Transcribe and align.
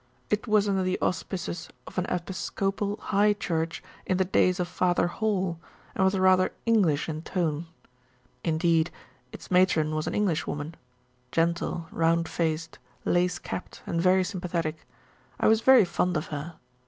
It 0.31 0.47
was 0.47 0.67
under 0.67 0.81
the 0.81 0.99
auspices 0.99 1.69
of 1.85 1.99
an 1.99 2.07
Episcopal 2.09 2.97
High 2.99 3.33
Church 3.33 3.83
in 4.07 4.17
the 4.17 4.25
days 4.25 4.59
of 4.59 4.67
Father 4.67 5.05
Hall, 5.05 5.59
and 5.93 6.03
was 6.03 6.17
rather 6.17 6.51
English 6.65 7.07
in 7.07 7.21
tone. 7.21 7.67
Indeed 8.43 8.89
its 9.31 9.51
matron 9.51 9.93
was 9.93 10.07
an 10.07 10.15
Englishwoman 10.15 10.73
gentle, 11.31 11.85
round 11.91 12.27
faced, 12.27 12.79
lace 13.05 13.37
capped, 13.37 13.83
and 13.85 14.01
very 14.01 14.23
sympathetic. 14.23 14.87
I 15.39 15.47
was 15.47 15.61
very 15.61 15.85
fond 15.85 16.17
of 16.17 16.25
her. 16.29 16.55